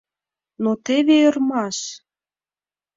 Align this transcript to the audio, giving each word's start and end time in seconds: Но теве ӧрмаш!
Но 0.63 0.71
теве 0.85 1.15
ӧрмаш! 1.27 1.77